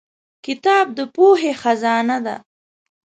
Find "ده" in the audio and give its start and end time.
2.25-2.35